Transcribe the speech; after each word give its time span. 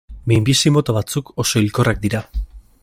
Minbizi 0.29 0.71
mota 0.77 0.95
batzuk 0.97 1.29
oso 1.45 1.63
hilkorrak 1.63 2.03
dira. 2.09 2.27